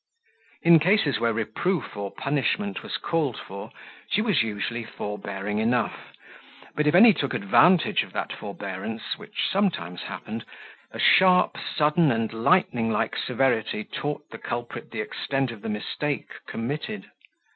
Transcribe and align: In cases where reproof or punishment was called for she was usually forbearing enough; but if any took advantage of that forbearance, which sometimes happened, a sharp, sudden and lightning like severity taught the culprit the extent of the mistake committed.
In 0.63 0.79
cases 0.79 1.19
where 1.19 1.31
reproof 1.31 1.95
or 1.95 2.09
punishment 2.11 2.81
was 2.81 2.97
called 2.97 3.37
for 3.37 3.71
she 4.09 4.19
was 4.19 4.41
usually 4.41 4.83
forbearing 4.83 5.59
enough; 5.59 6.13
but 6.73 6.87
if 6.87 6.95
any 6.95 7.13
took 7.13 7.35
advantage 7.35 8.01
of 8.01 8.11
that 8.13 8.33
forbearance, 8.33 9.15
which 9.17 9.47
sometimes 9.51 10.01
happened, 10.01 10.43
a 10.89 10.97
sharp, 10.97 11.55
sudden 11.75 12.11
and 12.11 12.33
lightning 12.33 12.89
like 12.89 13.15
severity 13.15 13.83
taught 13.83 14.27
the 14.31 14.39
culprit 14.39 14.89
the 14.89 15.01
extent 15.01 15.51
of 15.51 15.61
the 15.61 15.69
mistake 15.69 16.29
committed. 16.47 17.11